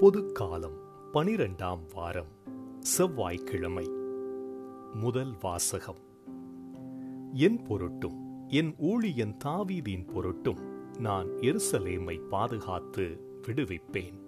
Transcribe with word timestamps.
பொதுக்காலம் 0.00 0.76
பனிரெண்டாம் 1.12 1.78
வாரம் 1.94 2.28
செவ்வாய்க்கிழமை. 2.80 3.90
முதல் 4.94 5.34
வாசகம். 5.40 5.96
என் 7.32 7.62
பொருட்டும் 7.62 8.48
என் 8.48 8.74
ஊழியன் 8.76 9.36
தாவீதின் 9.44 10.12
பொருட்டும் 10.12 10.58
நான் 10.98 11.26
எருசலேமை 11.26 12.20
பாதுகாத்து 12.20 13.20
விடுவிப்பேன். 13.46 14.20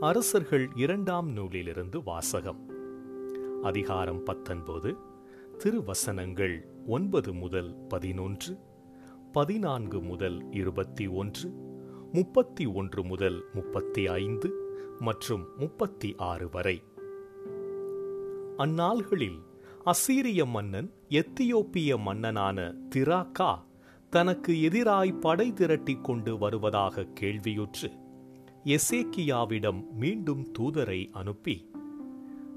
அரசர்கள் 0.00 0.68
இரண்டாம் 0.74 1.30
நூலிலிருந்து 1.30 2.02
வாசகம். 2.02 2.68
அதிகாரம் 3.62 4.22
பத்தொன்பது 4.22 4.96
திருவசனங்கள் 5.58 6.64
ஒன்பது 6.86 7.34
முதல் 7.34 7.74
பதினொன்று 7.88 8.58
பதினான்கு 9.32 10.00
முதல் 10.00 10.50
இருபத்தி 10.50 11.06
ஒன்று 11.06 11.70
முப்பத்தி 12.12 12.66
ஒன்று 12.66 13.04
முதல் 13.04 13.44
முப்பத்தி 13.54 14.06
ஐந்து 14.06 14.50
மற்றும் 14.98 15.46
முப்பத்தி 15.56 16.14
ஆறு 16.16 16.50
வரை. 16.50 16.82
அந்நாள்களில் 18.56 19.38
அசீரிய 19.84 20.46
மன்னன் 20.46 20.92
எத்தியோப்பிய 21.08 21.98
மன்னனான 21.98 22.74
திராக்கா 22.94 23.64
தனக்கு 24.10 24.52
எதிராய் 24.52 25.20
படை 25.20 25.52
திரட்டி 25.52 25.98
கொண்டு 26.02 26.38
வருவதாக 26.38 27.06
கேள்வியுற்று 27.20 27.90
எசேக்கியாவிடம் 28.64 29.90
மீண்டும் 29.90 30.52
தூதரை 30.58 31.10
அனுப்பி 31.12 31.70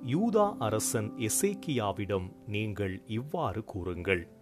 யூதா 0.05 0.55
அரசன் 0.59 1.13
எசேக்கியாவிடம் 1.17 2.31
நீங்கள் 2.47 3.01
இவ்வாறு 3.07 3.63
கூறுங்கள். 3.63 4.34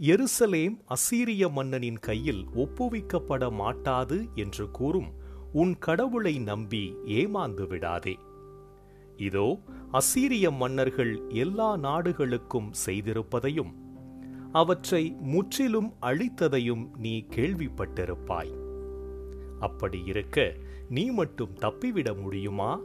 எருசலேம் 0.00 0.76
அசீரிய 0.86 1.50
மன்னனின் 1.50 1.98
கையில் 1.98 2.46
ஒப்புவிக்கப்பட 2.54 3.52
மாட்டாது 3.52 4.28
என்று 4.34 4.70
கூறும் 4.70 5.12
உன் 5.52 5.78
கடவுளை 5.78 6.38
நம்பி 6.38 6.94
ஏமாந்து 7.04 7.66
விடாதே. 7.66 8.18
இதோ 9.16 9.58
அசீரிய 9.92 10.56
மன்னர்கள் 10.56 11.22
எல்லா 11.28 11.76
நாடுகளுக்கும் 11.76 12.72
செய்திருப்பதையும் 12.86 13.72
அவற்றை 14.52 15.16
முற்றிலும் 15.20 15.94
அழித்ததையும் 16.02 16.90
நீ 16.96 17.26
கேள்விப்பட்டிருப்பாய். 17.30 18.54
அப்படி 19.58 20.02
இருக்க 20.04 20.54
நீ 20.88 21.10
மட்டும் 21.10 21.54
தப்பிவிட 21.54 22.20
முடியுமா? 22.20 22.80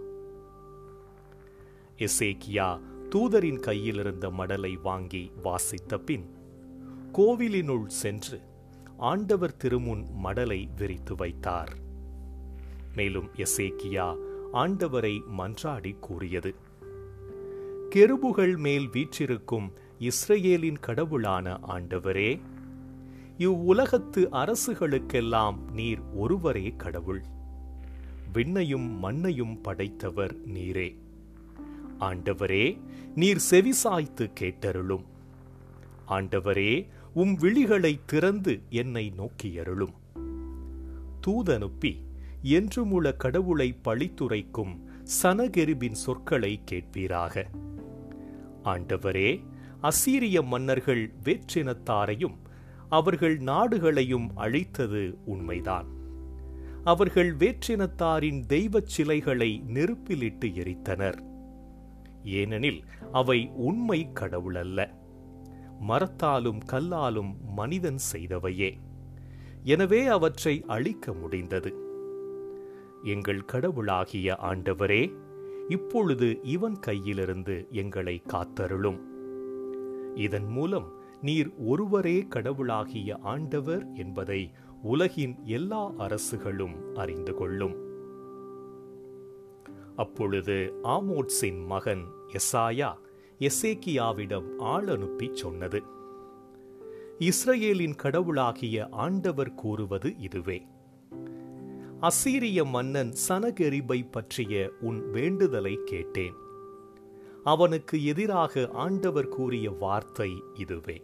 எசேக்கியா 1.97 2.80
தூதரின் 3.09 3.59
கையிலிருந்த 3.59 4.30
மடலை 4.30 4.81
வாங்கி 4.81 5.31
வாசித்த 5.43 5.97
பின் 5.97 6.39
கோவிலினுள் 7.14 7.88
சென்று 7.88 8.42
ஆண்டவர் 8.98 9.56
திருமுன் 9.64 10.06
மடலை 10.23 10.70
விரித்து 10.78 11.16
வைத்தார். 11.16 11.78
மேலும் 12.95 13.30
எசேக்கியா 13.36 14.16
ஆண்டவரை 14.54 15.22
மன்றாடி 15.38 16.00
கூறியது 16.00 16.56
கெருபுகள் 17.95 18.58
மேல் 18.58 18.89
வீற்றிருக்கும் 18.89 19.73
இஸ்ரேலின் 20.00 20.80
கடவுளான 20.80 21.59
ஆண்டவரே 21.67 22.39
இவ்வுலகத்து 23.38 24.28
அரசுகளுக்கெல்லாம் 24.32 25.72
நீர் 25.72 26.02
ஒருவரே 26.14 26.73
கடவுள். 26.78 27.23
விண்ணையும் 28.34 28.89
மண்ணையும் 29.00 29.62
படைத்தவர் 29.62 30.36
நீரே. 30.48 30.98
ஆண்டவரே 32.00 32.82
நீர் 33.16 33.42
செவிசாய்த்து 33.50 34.32
கேட்டருளும். 34.39 35.04
ஆண்டவரே 36.08 36.88
உம் 37.14 37.40
விழிகளை 37.40 38.00
திறந்து 38.06 38.62
என்னை 38.70 39.14
நோக்கியருளும். 39.17 39.94
தூதனுப்பி 41.28 41.95
என்றுமுள்ள 42.44 43.17
கடவுளை 43.17 43.78
பழித்துரைக்கும் 43.84 44.80
சனகெருபின் 45.23 45.92
சொற்களை 45.92 46.61
கேட்பீராக. 46.71 47.45
ஆண்டவரே 48.64 49.44
அசீரிய 49.82 50.44
மன்னர்கள் 50.44 51.14
வேற்றினத்தாரையும் 51.23 52.36
அவர்கள் 52.89 53.38
நாடுகளையும் 53.38 54.32
அழித்தது 54.36 55.17
உண்மைதான். 55.26 55.88
அவர்கள் 56.83 57.36
வேற்றினத்தாரின் 57.36 58.45
தெய்வச் 58.45 58.88
சிலைகளை 58.88 59.64
நெருப்பிலிட்டு 59.67 60.45
எரித்தனர். 60.45 61.20
ஏனெனில் 62.23 62.83
அவை 63.11 63.50
உண்மை 63.54 64.08
கடவுளல்ல. 64.14 65.00
மரத்தாலும் 65.81 66.61
கல்லாலும் 66.65 67.31
மனிதன் 67.55 67.99
செய்தவையே. 68.14 68.71
எனவே 69.64 70.05
அவற்றை 70.05 70.64
அழிக்க 70.67 71.14
முடிந்தது. 71.14 71.75
எங்கள் 73.03 73.45
கடவுளாகிய 73.45 74.37
ஆண்டவரே 74.43 75.03
இப்பொழுது 75.70 76.39
இவன் 76.43 76.80
கையிலிருந்து 76.87 77.70
எங்களை 77.70 78.21
காத்தருளும். 78.33 78.99
இதன் 80.15 80.47
மூலம் 80.47 80.87
நீர் 81.21 81.49
ஒருவரே 81.58 82.25
கடவுளாகிய 82.27 83.17
ஆண்டவர் 83.21 83.93
என்பதை 83.93 84.52
உலகின் 84.81 85.36
எல்லா 85.43 85.91
அரசுகளும் 85.97 86.75
அறிந்து 86.95 87.33
கொள்ளும். 87.33 87.75
அப்பொழுது 89.95 90.58
ஆமோட்ஸின் 90.83 91.65
மகன் 91.65 92.03
எசாயா 92.27 92.91
எசேக்கியாவிடம் 93.41 94.57
ஆள் 94.57 94.87
அனுப்பி 94.87 95.29
சொன்னது. 95.33 95.83
இஸ்ரேலின் 97.19 97.95
கடவுளாகிய 97.95 98.87
ஆண்டவர் 98.91 99.53
கூறுவது 99.53 100.17
இதுவே. 100.17 100.67
அசீரிய 102.02 102.65
மன்னன் 102.65 103.13
சனகெரிபை 103.27 104.07
பற்றிய 104.11 104.71
உன் 104.81 105.09
வேண்டுதலை 105.11 105.79
கேட்டேன். 105.85 106.33
அவனுக்கு 107.43 108.05
எதிராக 108.05 108.69
ஆண்டவர் 108.73 109.27
கூறிய 109.27 109.69
வார்த்தை 109.69 110.31
இதுவே. 110.53 111.03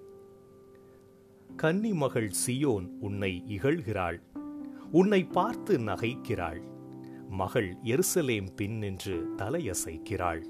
கன்னிமகள் 1.58 2.30
சியோன் 2.48 2.88
உன்னை 3.00 3.44
இகழ்கிறாள். 3.48 4.22
உன்னை 4.92 5.24
பார்த்து 5.24 5.78
நகைக்கிறாள். 5.78 6.62
மகள் 7.30 7.76
எருசலேம் 7.84 8.48
பின் 8.56 8.78
நின்று 8.78 9.30
தலையசைக்கிறாள். 9.38 10.44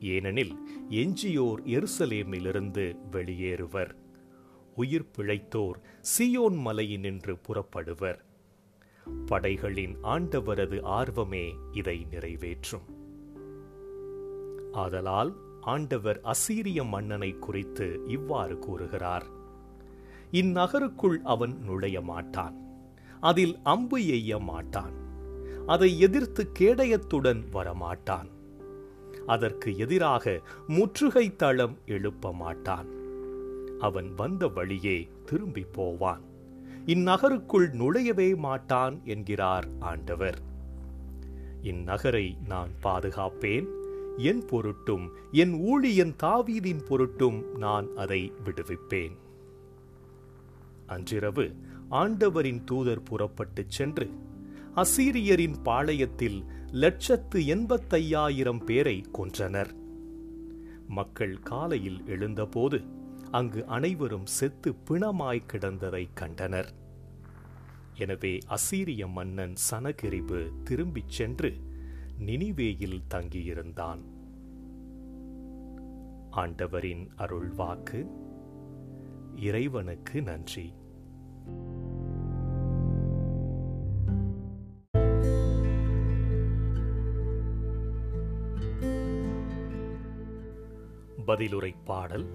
ஏனெனில் 0.00 0.56
எஞ்சியோர் 0.90 1.62
எருசலேமிலிருந்து 1.64 2.96
வெளியேறுவர். 3.10 3.94
உயிர் 4.74 5.10
பிழைத்தோர் 5.16 5.82
சியோன் 6.00 6.56
மலையினின்று 6.56 7.38
புறப்படுவர். 7.42 8.18
படைகளின் 9.26 9.96
ஆண்டவரது 10.02 10.82
ஆர்வமே 10.82 11.54
இதை 11.72 12.06
நிறைவேற்றும். 12.10 12.82
ஆதலால் 14.72 15.36
ஆண்டவர் 15.60 16.20
அசீரிய 16.24 16.88
மன்னனை 16.88 17.38
குறித்து 17.38 18.00
இவ்வாறு 18.06 18.58
கூறுகிறார். 18.58 19.26
இந்நகருக்குள் 20.32 21.16
அவன் 21.24 21.58
நுழைய 21.58 22.00
மாட்டான். 22.00 22.68
அதில் 23.20 23.58
அம்பு 23.62 23.98
எய்ய 23.98 24.40
மாட்டான். 24.40 24.92
அதை 25.66 26.00
எதிர்த்து 26.00 26.52
கேடயத்துடன் 26.58 27.42
வரமாட்டான். 27.52 28.30
அதற்கு 29.26 29.76
எதிராக 29.76 30.40
முற்றுகை 30.66 31.36
தளம் 31.36 31.78
எழுப்ப 31.86 32.32
மாட்டான் 32.32 32.86
அவன் 33.78 34.14
வந்த 34.14 34.48
வழியே 34.48 35.08
திரும்பி 35.24 35.66
போவான். 35.72 36.20
இந்நகருக்குள் 36.86 37.70
நுழையவே 37.70 38.36
மாட்டான் 38.36 39.00
என்கிறார் 39.04 39.68
ஆண்டவர். 39.80 40.38
இந்நகரை 41.62 42.36
நான் 42.46 42.70
பாதுகாப்பேன். 42.82 43.66
என் 44.16 44.44
பொருட்டும் 44.44 45.10
என் 45.32 45.52
ஊழியன் 45.52 46.14
தாவீதின் 46.22 46.84
பொருட்டும் 46.84 47.56
நான் 47.56 47.88
அதை 47.96 48.32
விடுவிப்பேன். 48.44 49.16
அன்றிரவு 50.86 51.54
ஆண்டவரின் 51.88 52.64
தூதர் 52.64 53.02
புறப்பட்டுச் 53.02 53.70
சென்று 53.70 54.10
அசீரியரின் 54.74 55.54
பாளையத்தில் 55.64 56.44
லட்சத்து 56.70 57.40
எண்பத்தையாயிரம் 57.40 58.64
பேரை 58.64 59.04
கொன்றனர். 59.12 59.70
மக்கள் 60.88 61.38
காலையில் 61.38 62.06
எழுந்தபோது 62.06 62.80
அங்கு 63.30 63.66
அனைவரும் 63.66 64.26
செத்து 64.26 64.74
பிணமாய் 64.90 65.42
கிடந்ததை 65.52 66.06
கண்டனர். 66.14 66.74
எனவே 67.94 68.38
அசீரிய 68.48 69.08
மன்னன் 69.08 69.54
சனகிரிபு 69.70 70.52
திரும்பிச் 70.64 71.08
சென்று 71.08 71.54
நினிவேயில் 72.26 73.02
தங்கியிருந்தான். 73.14 74.00
ஆண்டவரின் 76.30 77.10
அருள்வாக்கு 77.18 78.10
இறைவனுக்கு 79.36 80.22
நன்றி. 80.22 80.72
பதிலுரை 91.30 91.74
பாடல் 91.84 92.26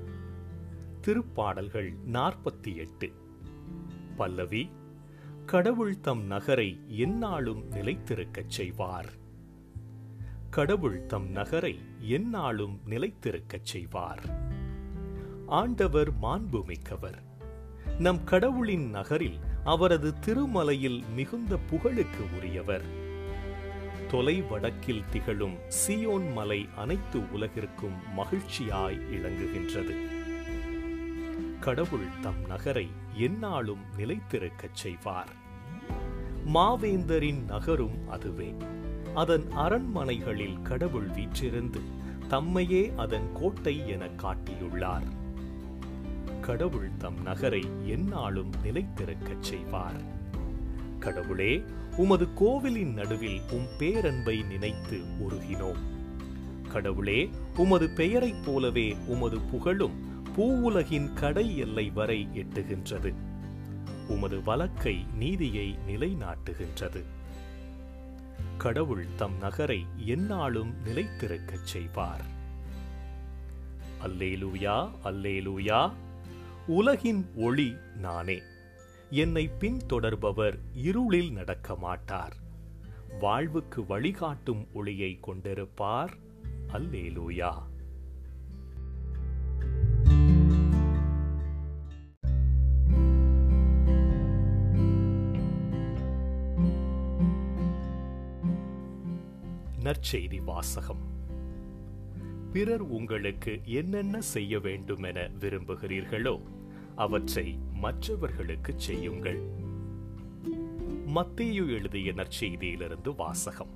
திருப்பாடல்கள் 1.02 1.96
நாற்பத்தி 2.14 2.76
எட்டு 2.76 3.12
பல்லவி 4.16 4.70
கடவுள் 5.46 6.00
தம் 6.00 6.24
நகரை 6.24 6.80
எந்நாளும் 6.90 7.64
நிலைத்திருக்கச் 7.72 8.48
செய்வார். 8.48 9.10
கடவுள் 10.50 11.06
தம் 11.06 11.30
நகரை 11.30 11.80
எந்நாளும் 12.02 12.80
நிலைத்திருக்கச் 12.90 13.64
செய்வார். 13.64 14.24
ஆண்டவர் 15.48 16.14
மாண்புமிக்கவர். 16.22 17.22
நம் 18.00 18.24
கடவுளின் 18.24 18.90
நகரில் 18.90 19.40
அவரது 19.64 20.14
திருமலையில் 20.26 21.04
மிகுந்த 21.16 21.58
புகழுக்கு 21.58 22.36
உரியவர். 22.36 23.05
தொலை 24.10 24.42
வடக்கில் 24.42 25.04
திகழும் 25.12 25.57
சியோன் 25.88 26.34
மலை 26.34 26.68
அனைத்து 26.78 27.19
உலகிற்கும் 27.19 27.98
மகிழ்ச்சியாய் 28.18 29.00
இளங்குகின்றது 29.12 29.96
கடவுள் 31.60 32.06
தம் 32.22 32.46
நகரை 32.48 32.88
எந்நாளும் 33.18 33.81
நிலைத்திருக்கச் 33.98 34.74
செய்வார். 34.74 35.30
மாவேந்தரின் 36.54 37.46
நகரும் 37.46 38.10
அதுவே. 38.10 38.56
அதன் 39.16 39.52
அரண்மனைகளில் 39.52 40.62
கடவுள் 40.62 41.08
வீற்றிருந்து 41.08 41.80
தம்மையே 42.30 42.96
அதன் 42.96 43.30
கோட்டை 43.34 43.88
என 43.88 44.06
காட்டியுள்ளார். 44.06 45.08
கடவுள் 46.42 46.90
தம் 46.98 47.22
நகரை 47.22 47.63
எந்நாளும் 47.86 48.51
நிலைத்திருக்கச் 48.63 49.44
செய்வார். 49.44 50.15
கடவுளே 51.00 51.64
உமது 51.98 52.34
கோவிலின் 52.34 52.94
நடுவில் 52.94 53.42
உம் 53.52 53.68
பேரன்பை 53.78 54.42
நினைத்து 54.42 54.98
உருகினோம். 54.98 55.78
கடவுளே 56.72 57.30
உமது 57.58 57.90
பெயரைப் 57.90 58.46
போலவே 58.46 58.96
உமது 59.08 59.40
புகழும் 59.40 60.24
பூவுலகின் 60.38 61.14
கடை 61.14 61.58
எல்லை 61.58 61.90
வரை 61.90 62.28
எட்டுகின்றது. 62.34 63.14
உமது 64.08 64.44
வழக்கை 64.44 65.06
நீதியை 65.18 65.76
நிலைநாட்டுகின்றது. 65.88 67.04
கடவுள் 68.58 69.06
தம் 69.16 69.38
நகரை 69.38 69.86
எந்நாளும் 70.06 70.74
நிலைத்திருக்கச் 70.86 71.64
செய்வார். 71.64 72.26
அல்லேலூயா 74.04 74.90
அல்லேலூயா 75.04 75.92
உலகின் 76.68 77.26
ஒளி 77.36 77.76
நானே. 77.96 78.42
என்னை 79.10 79.50
பின்தொடர்பவர் 79.60 80.57
இருளில் 80.74 81.31
நடக்க 81.31 81.75
மாட்டார் 81.75 82.34
வாழ்வுக்கு 83.19 83.86
வழிகாட்டும் 83.86 84.68
ஒளியை 84.74 85.19
கொண்டிருப்பார். 85.28 86.10
அல்லேலூயா. 86.74 87.54
நற்செய்தி 99.80 100.44
வாசகம். 100.44 101.13
பிறர் 102.54 102.81
உங்களுக்கு 102.81 103.60
என்னென்ன 103.66 104.22
செய்ய 104.22 104.60
வேண்டுமென 104.60 105.30
விரும்புகிறீர்களோ 105.40 106.55
அவற்றை 106.96 107.60
மற்றவர்களுக்கு 107.74 108.74
செய்யுங்கள். 108.78 109.40
மத்தேயு 111.16 111.70
எழுதிய 111.70 112.14
நற்செய்தியிலிருந்து 112.14 113.16
வாசகம். 113.16 113.70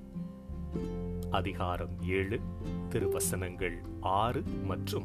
அதிகாரம் 1.30 2.02
ஏழு 2.02 2.40
திருவசனங்கள் 2.88 3.82
ஆறு 4.00 4.42
மற்றும் 4.42 5.04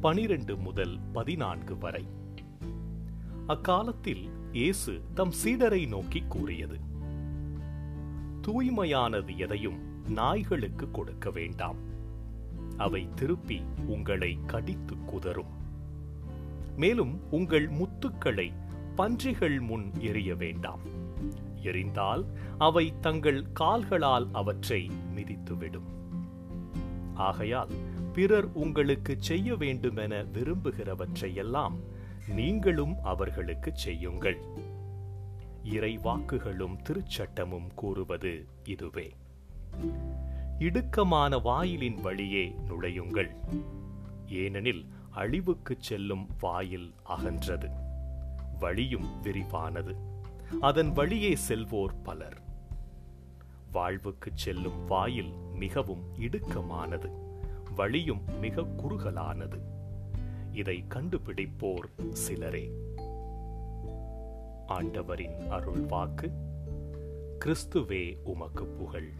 பனிரெண்டு 0.00 0.56
முதல் 0.56 0.98
பதினான்கு 1.12 1.78
வரை. 1.78 2.06
அக்காலத்தில் 3.46 4.28
இயேசு 4.52 5.00
தம் 5.14 5.32
சீடரை 5.44 5.88
நோக்கி 5.88 6.22
கூறியது 6.28 6.76
தூய்மையானது 8.42 9.36
எதையும் 9.36 10.08
நாய்களுக்கு 10.08 10.90
கொடுக்க 10.90 11.30
வேண்டாம். 11.30 11.76
அவை 12.76 13.08
திருப்பி 13.14 13.62
உங்களை 13.86 14.38
கடித்து 14.46 14.94
குதறும் 15.04 15.62
மேலும் 16.76 17.20
உங்கள் 17.30 17.70
முத்துக்களை 17.70 18.52
பன்றிகள் 18.94 19.60
முன் 19.60 19.92
எரிய 19.98 20.34
வேண்டாம். 20.34 20.80
எரிந்தால் 21.62 22.24
அவை 22.58 22.94
தங்கள் 23.00 23.52
கால்களால் 23.52 24.28
அவற்றை 24.32 24.90
மிதித்துவிடும். 25.16 25.92
ஆகையால் 27.14 27.68
பிறர் 28.12 28.52
உங்களுக்கு 28.52 29.16
செய்ய 29.18 29.54
வேண்டுமென 29.54 30.22
விரும்புகிறவற்றையெல்லாம் 30.22 31.72
நீங்களும் 32.28 32.96
அவர்களுக்கு 33.02 33.70
செய்யுங்கள். 33.74 34.38
இறை 35.64 35.98
வாக்குகளும் 35.98 36.78
திருச்சட்டமும் 36.88 37.74
கூறுவது 37.74 38.46
இதுவே. 38.64 39.14
இடுக்கமான 40.58 41.42
வாயிலின் 41.42 42.00
வழியே 42.00 42.54
நுழையுங்கள். 42.68 43.34
ஏனெனில் 44.28 44.86
அழிவுக்குச் 45.14 45.80
செல்லும் 45.80 46.26
வாயில் 46.40 46.94
அகன்றது. 47.08 47.70
வழியும் 48.58 49.22
விரிவானது. 49.22 49.94
அதன் 50.60 50.92
வழியே 50.92 51.36
செல்வோர் 51.48 52.02
பலர். 52.02 52.40
வாழ்வுக்குச் 53.72 54.36
செல்லும் 54.36 54.84
வாயில் 54.84 55.32
மிகவும் 55.32 56.14
இடுக்கமானது. 56.18 57.10
வழியும் 57.74 58.38
மிக 58.40 58.62
குறுகலானது. 58.62 59.60
இதை 60.52 60.84
கண்டுபிடிப்போர் 60.88 62.12
சிலரே. 62.12 62.70
ஆண்டவரின் 64.66 65.48
அருள் 65.50 65.80
வாக்கு 65.80 66.30
கிறிஸ்துவே 67.44 68.16
உமக்கு 68.24 68.66
புகழ். 68.66 69.12